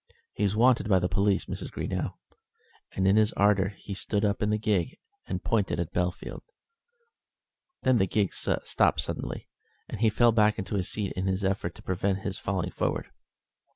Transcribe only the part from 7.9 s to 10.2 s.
the gig stopped suddenly, and he